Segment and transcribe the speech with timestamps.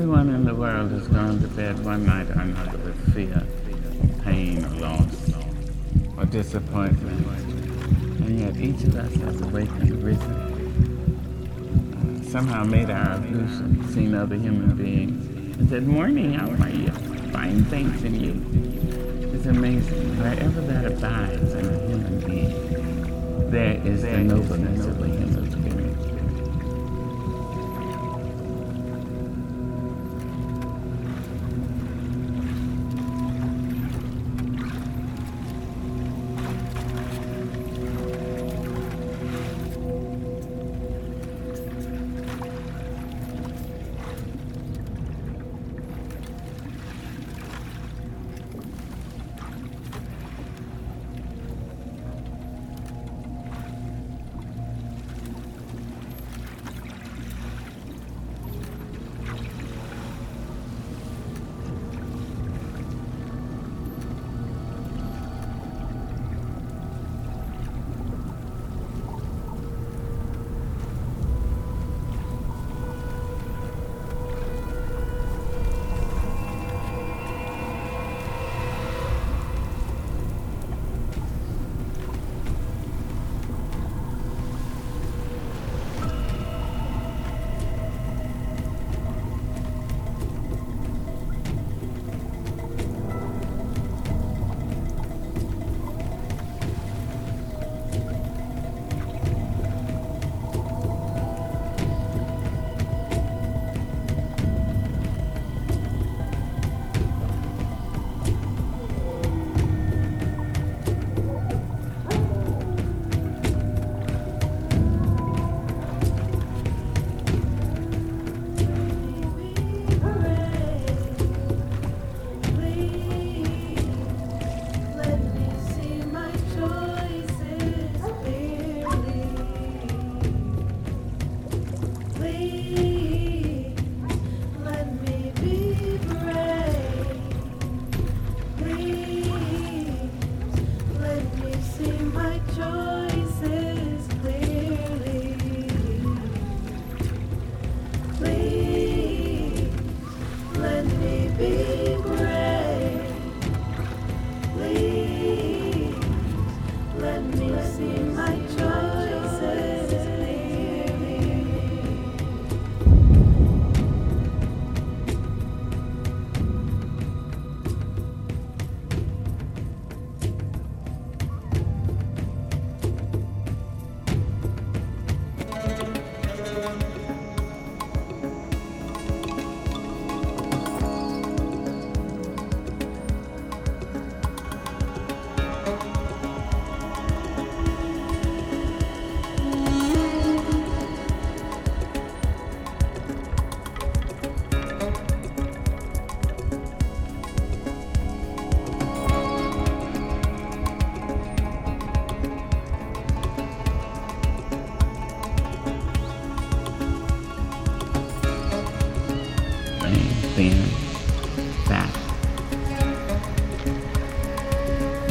[0.00, 3.46] Everyone in the world has gone to bed one night or another with fear,
[4.24, 5.30] pain, or loss,
[6.16, 7.26] or disappointment.
[8.22, 10.32] And yet each of us has awakened, risen,
[12.30, 16.90] somehow made our ablution, seen other human beings, and said, Morning, how are you?
[17.30, 18.42] Fine things in you.
[19.34, 20.16] It's amazing.
[20.18, 25.39] Wherever that abides in a human being, there is the nobleness of the human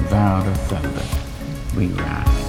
[0.09, 1.05] vowed asunder,
[1.77, 2.39] we rise.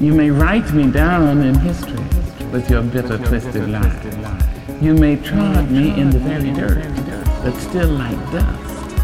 [0.00, 2.04] You may write me down in history
[2.50, 4.82] with your bitter, twisted lies.
[4.82, 6.84] You may trod me in the very dirt,
[7.42, 8.98] but still like dust,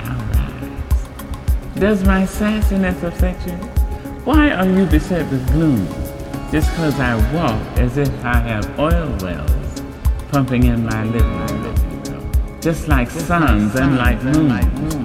[0.00, 1.74] I'll rise.
[1.74, 3.52] Does my sassiness affect you?
[4.24, 5.86] Why are you beset with gloom?
[6.50, 9.82] Just because I walk as if I have oil wells
[10.28, 12.60] pumping in my living room.
[12.60, 14.95] Just like suns and like moons.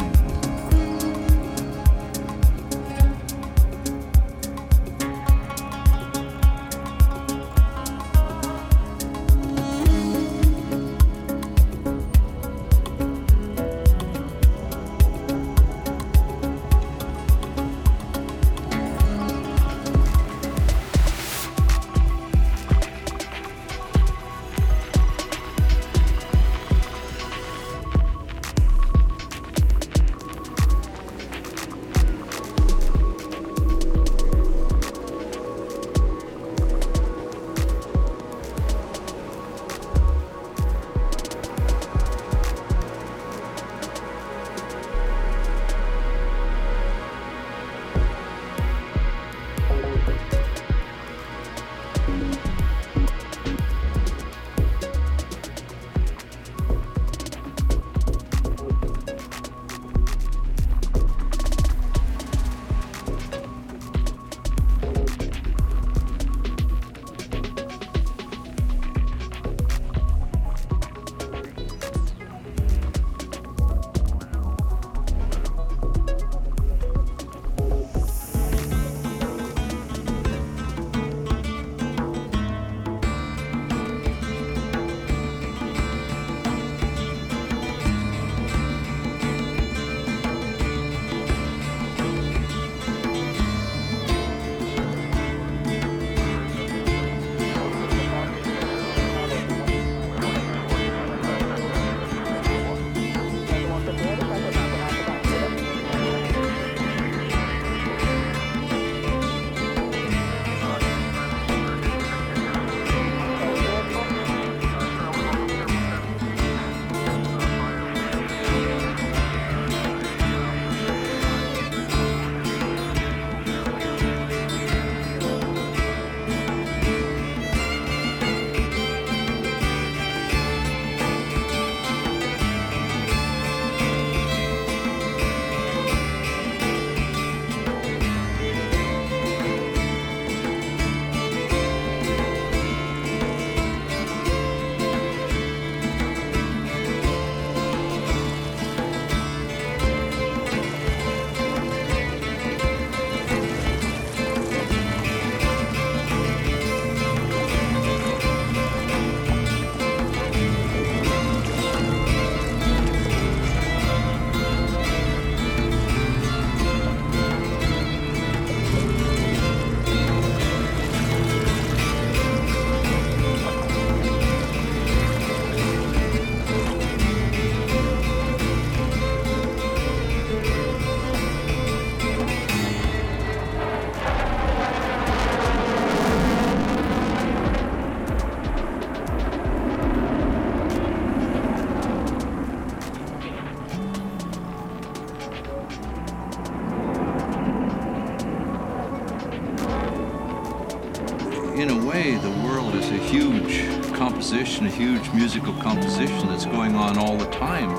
[204.65, 207.69] A huge musical composition that's going on all the time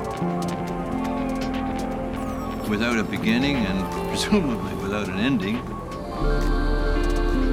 [2.69, 5.55] without a beginning and presumably without an ending.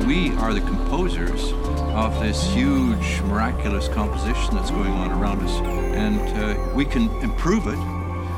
[0.06, 1.52] We are the composers
[1.94, 5.52] of this huge, miraculous composition that's going on around us,
[5.94, 7.78] and uh, we can improve it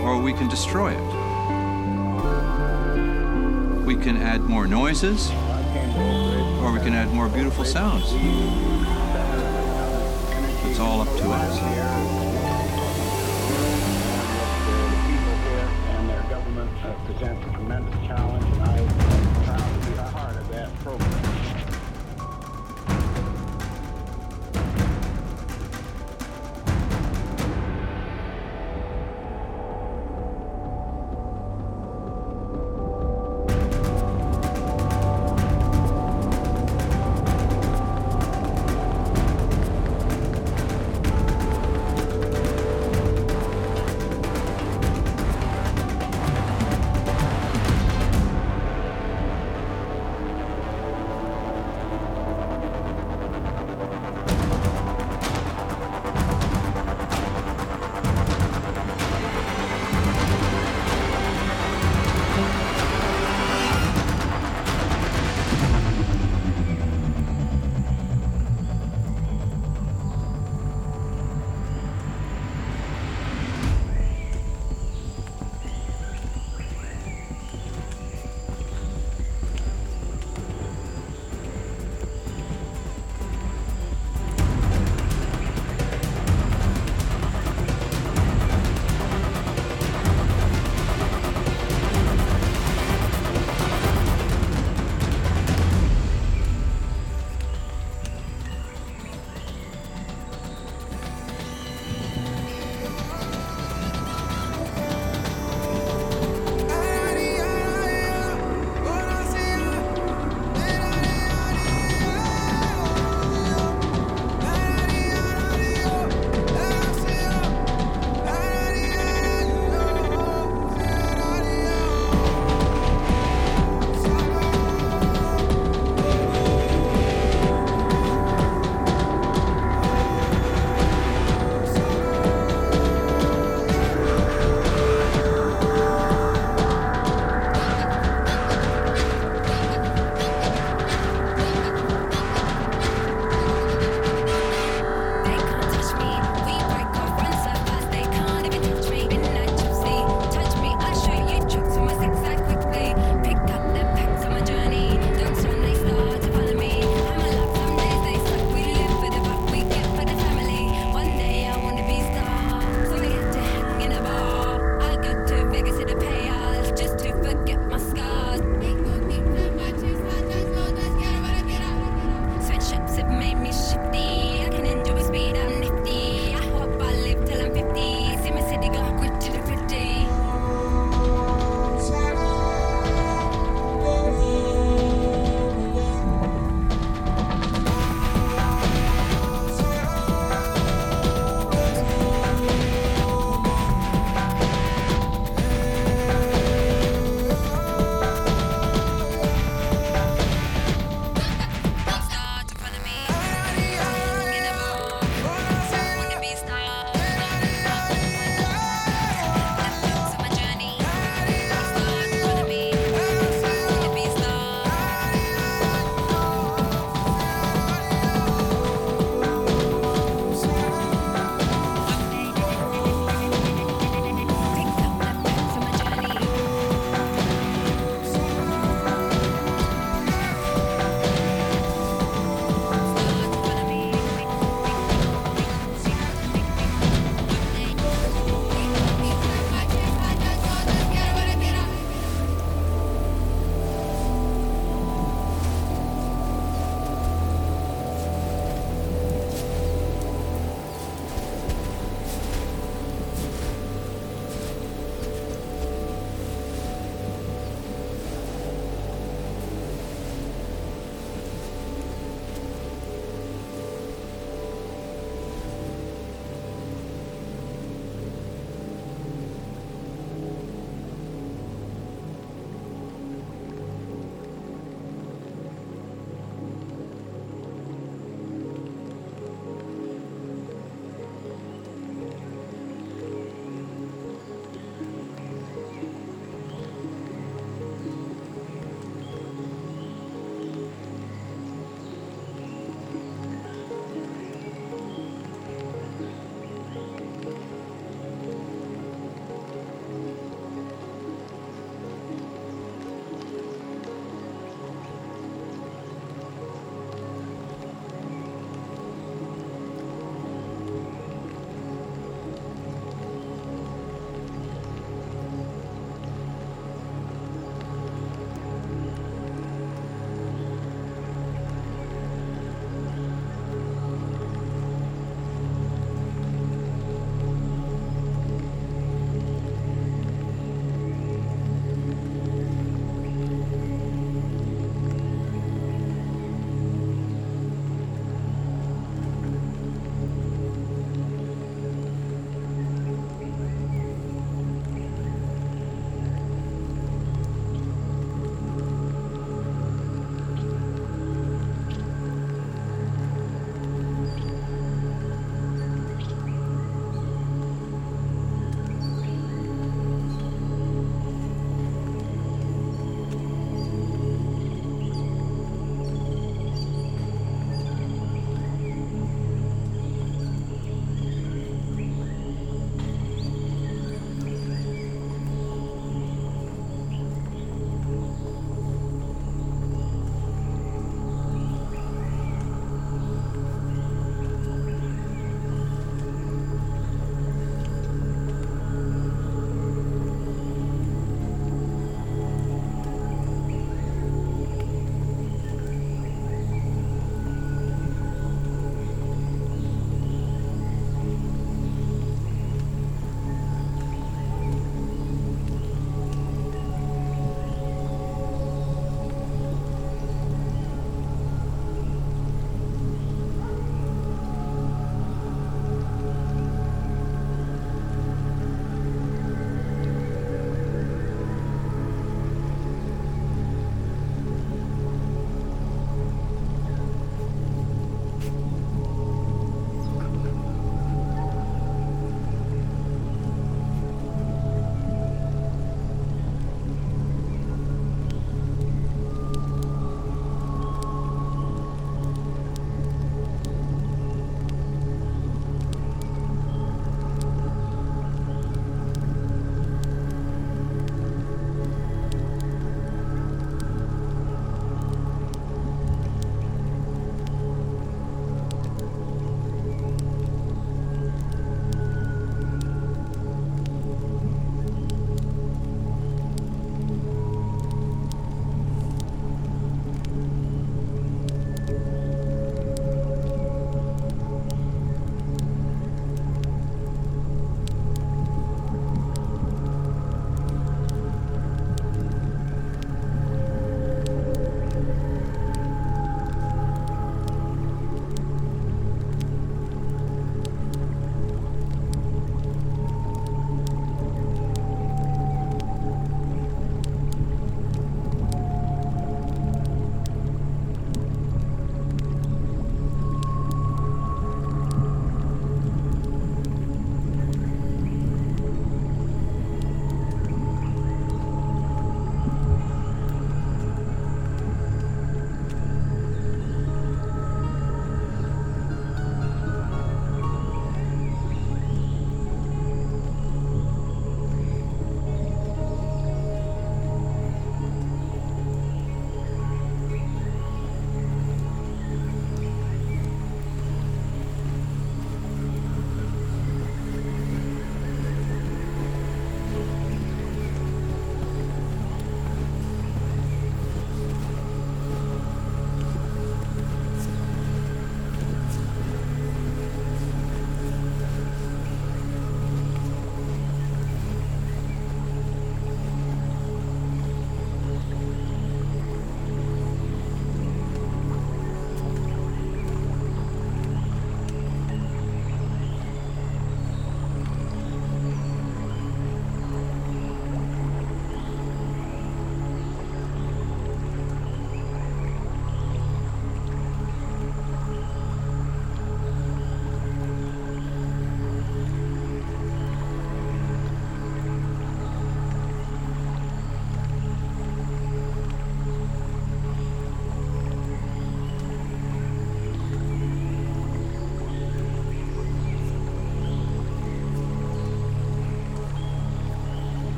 [0.00, 1.06] or we can destroy it.
[3.86, 5.30] We can add more noises
[6.60, 8.12] or we can add more beautiful sounds.
[10.84, 11.62] All up to us.
[11.62, 12.23] and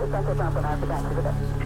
[0.00, 1.59] the Central Jump and I have to thank you for this.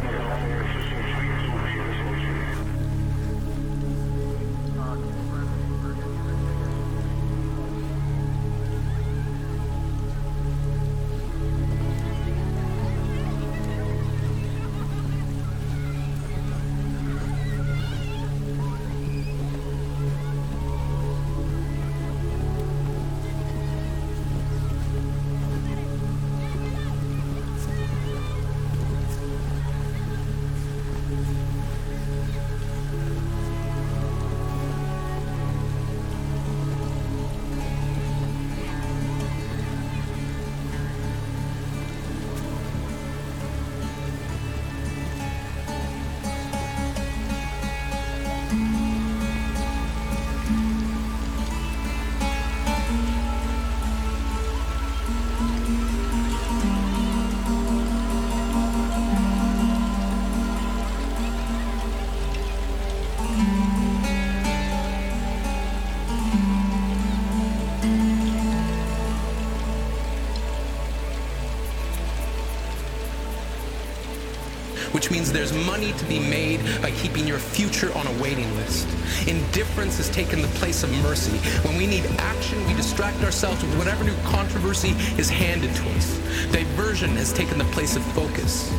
[75.05, 78.89] Which means there's money to be made by keeping your future on a waiting list.
[79.29, 81.37] Indifference has taken the place of mercy.
[81.69, 86.17] When we need action, we distract ourselves with whatever new controversy is handed to us.
[86.53, 88.73] Diversion has taken the place of focus.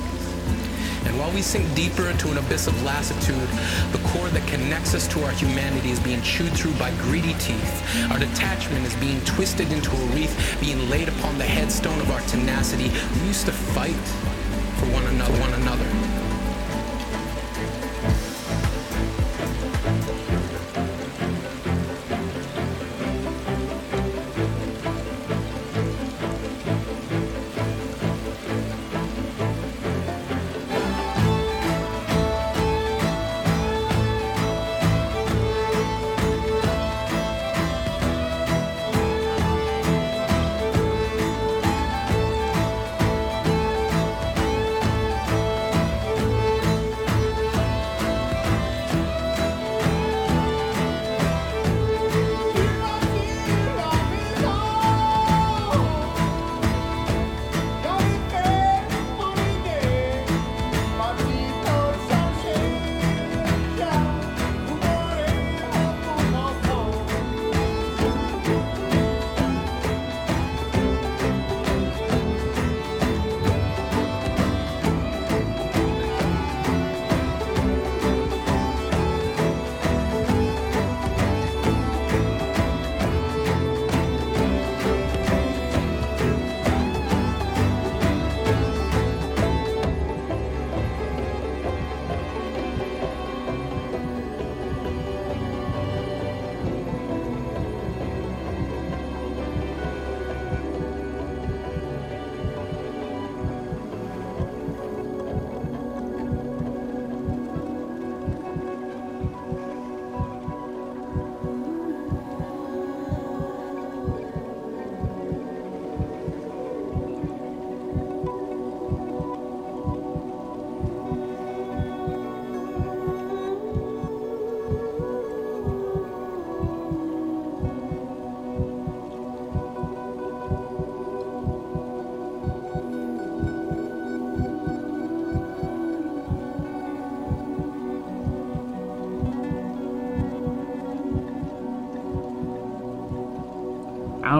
[1.05, 3.47] And while we sink deeper into an abyss of lassitude,
[3.91, 8.09] the cord that connects us to our humanity is being chewed through by greedy teeth.
[8.09, 12.21] Our detachment is being twisted into a wreath, being laid upon the headstone of our
[12.21, 12.89] tenacity.
[13.21, 13.93] We used to fight
[14.79, 16.04] for one another, one another.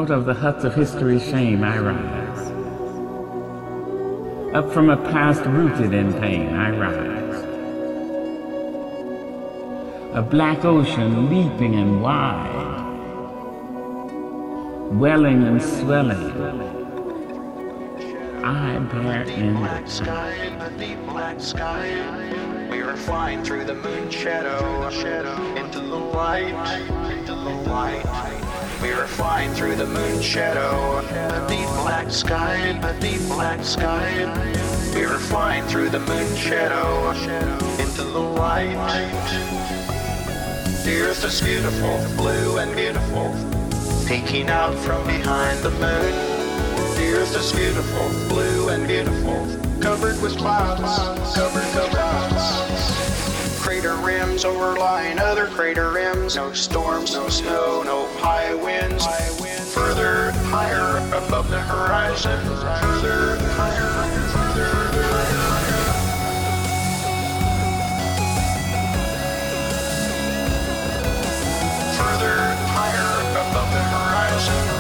[0.06, 2.40] Out of the huts of history's shame I rise.
[4.54, 7.44] Up from a past rooted in pain I rise.
[10.14, 12.84] A black ocean leaping and wide,
[14.92, 16.32] welling and swelling.
[18.44, 22.70] I bear in black sky, a deep black sky.
[22.70, 26.54] We are flying through the moon shadow, shadow into the light,
[27.10, 28.45] into the light.
[28.86, 34.14] We were flying through the moon shadow, a deep black sky, a deep black sky.
[34.94, 37.10] We were flying through the moon shadow,
[37.80, 38.76] into the light.
[40.86, 43.34] The earth is beautiful, blue and beautiful,
[44.08, 46.14] peeking out from behind the moon.
[46.96, 49.48] The earth is beautiful, blue and beautiful,
[49.82, 52.65] covered with clouds, covered with clouds
[54.04, 56.36] rims overlying other crater rims.
[56.36, 59.06] No storms, no snow, no high winds.
[59.74, 62.40] Further, higher above the horizon.
[62.46, 63.90] Further, higher,
[64.32, 64.66] further.
[71.98, 72.38] Further
[72.74, 74.76] higher above the horizon.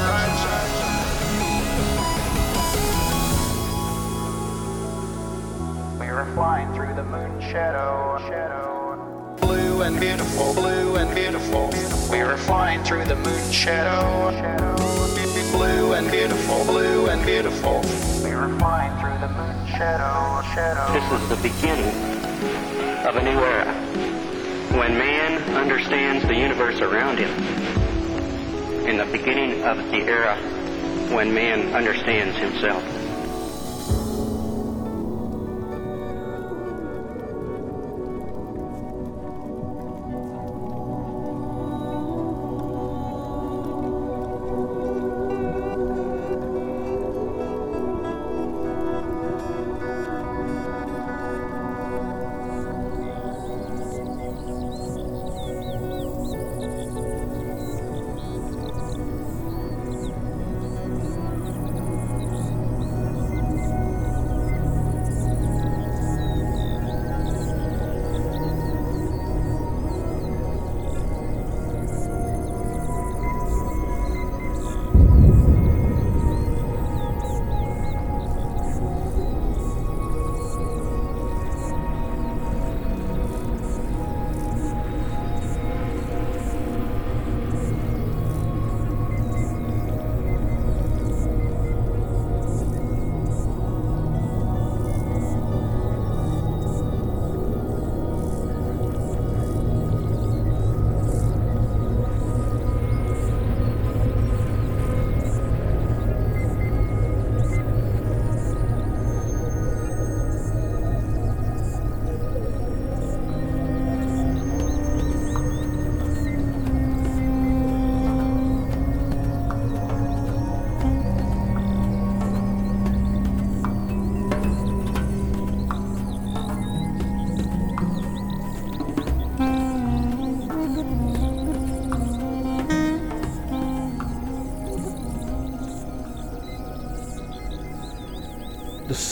[6.33, 8.84] flying through the moon shadow, shadow.
[9.75, 11.69] Blue and beautiful, blue and beautiful.
[12.09, 14.31] We were flying through the moon shadow.
[15.51, 17.81] Blue and beautiful, blue and beautiful.
[18.23, 20.93] We were flying through the moon shadow, shadow.
[20.93, 21.93] This is the beginning
[23.05, 23.73] of a new era
[24.79, 27.31] when man understands the universe around him,
[28.87, 30.37] and the beginning of the era
[31.13, 32.81] when man understands himself.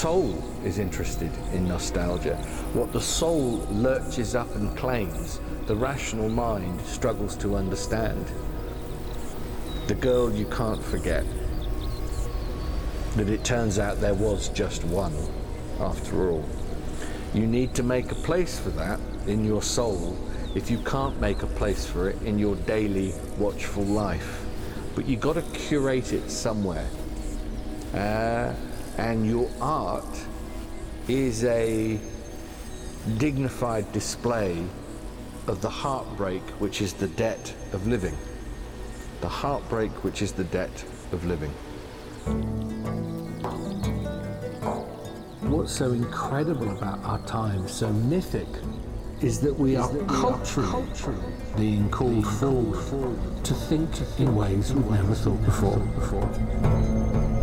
[0.03, 2.35] Soul is interested in nostalgia.
[2.73, 8.29] What the soul lurches up and claims, the rational mind struggles to understand.
[9.87, 11.23] The girl you can't forget.
[13.15, 15.15] That it turns out there was just one,
[15.79, 16.43] after all.
[17.33, 20.17] You need to make a place for that in your soul
[20.53, 24.43] if you can't make a place for it in your daily watchful life.
[24.95, 26.89] But you got to curate it somewhere.
[27.93, 28.53] Uh,
[28.97, 30.25] and your art
[31.07, 31.99] is a
[33.17, 34.63] dignified display
[35.47, 38.15] of the heartbreak which is the debt of living.
[39.21, 41.51] The heartbreak which is the debt of living.
[45.41, 48.47] What's so incredible about our time, so mythic,
[49.21, 50.85] is that we are culturally
[51.57, 57.42] being called forward to think in ways we've never thought before.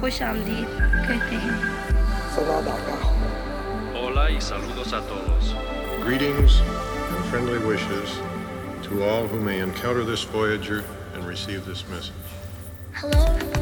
[0.00, 0.68] खुश आमदीद
[1.08, 1.56] कहते हैं
[3.94, 5.54] Hola y saludos a todos.
[6.02, 8.18] Greetings and friendly wishes
[8.82, 13.59] to all who may encounter this Voyager and receive this message.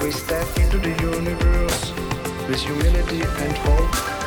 [0.00, 1.92] We step into the universe
[2.48, 4.21] with humility and hope.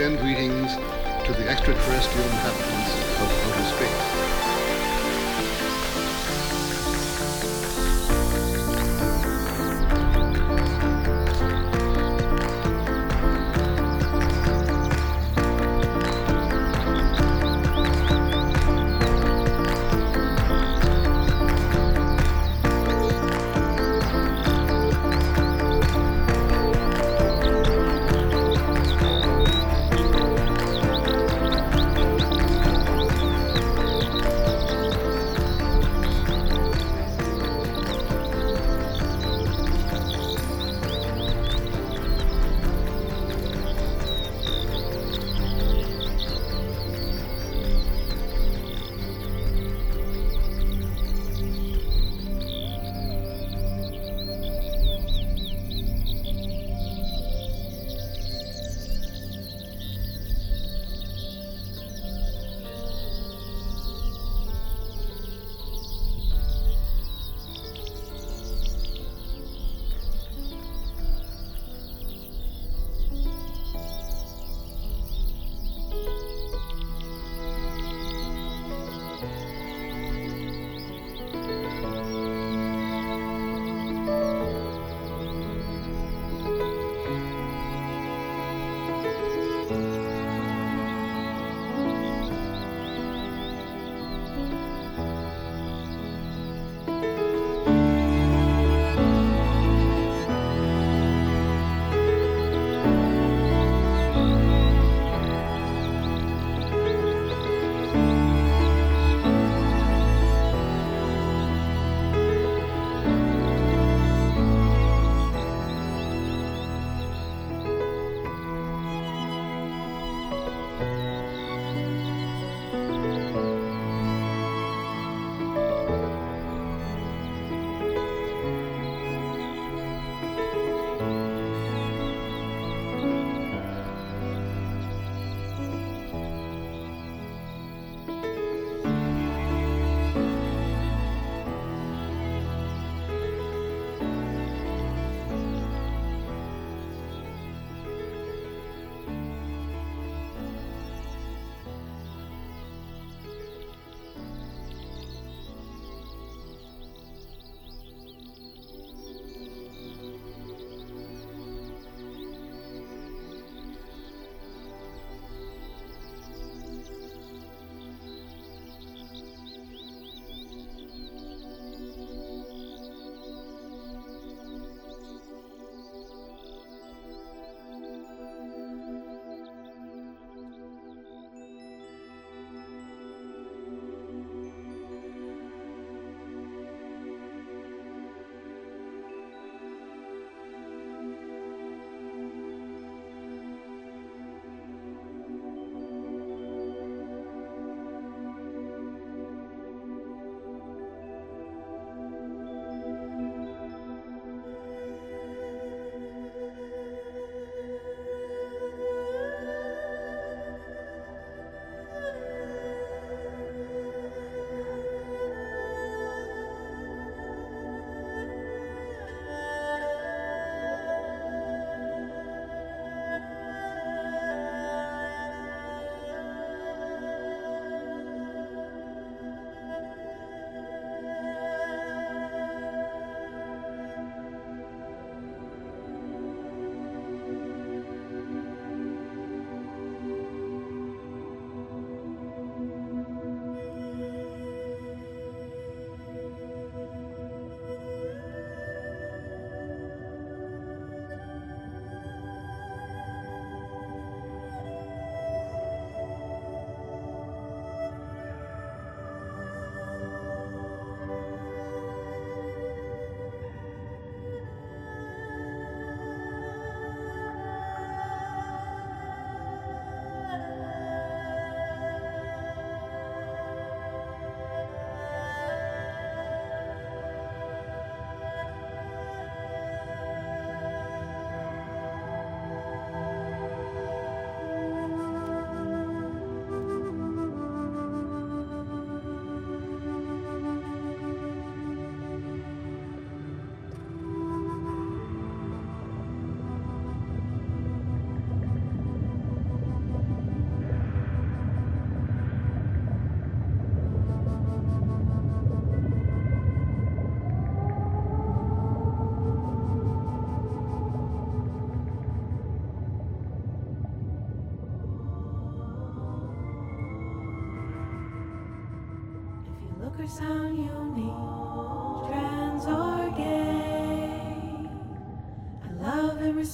[0.00, 0.76] Extend greetings
[1.26, 4.39] to the extraterrestrial inhabitants of outer space.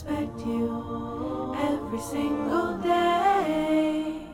[0.07, 4.27] respect you every single day.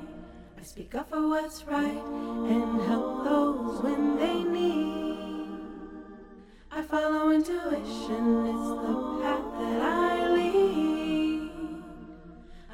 [0.59, 2.03] I speak up for what's right
[2.49, 5.49] and help those when they need.
[6.71, 11.51] I follow intuition, it's the path that I lead.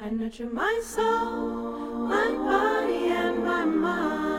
[0.01, 4.38] I nurture my soul, my body, and my mind.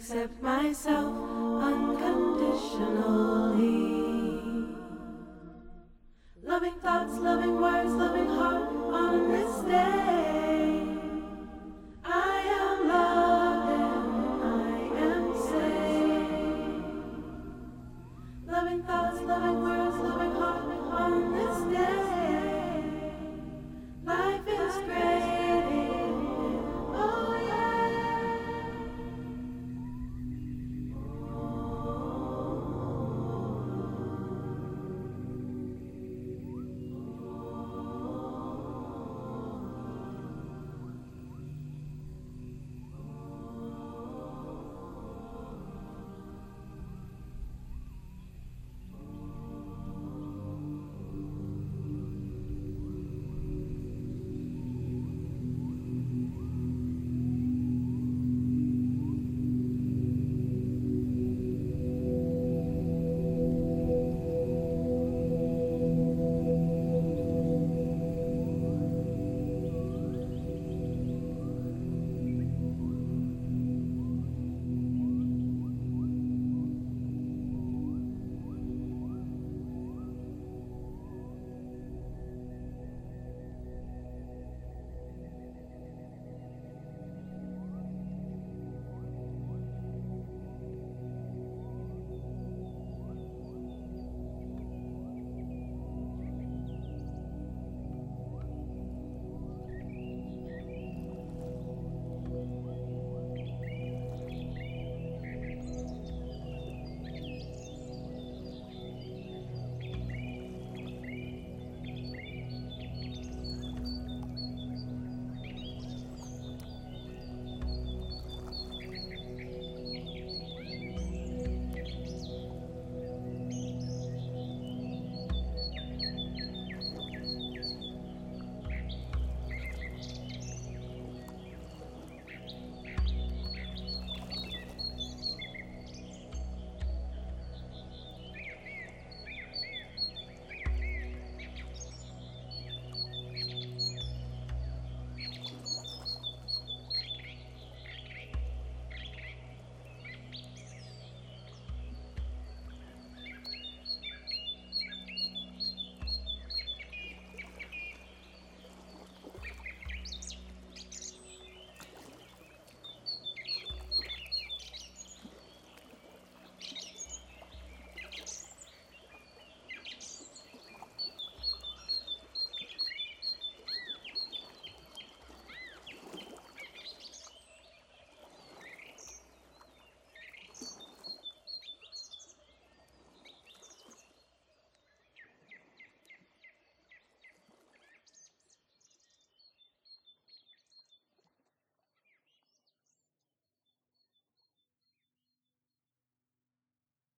[0.00, 1.14] accept myself
[1.62, 4.19] unconditionally.